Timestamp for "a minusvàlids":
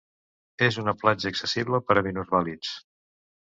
2.03-2.77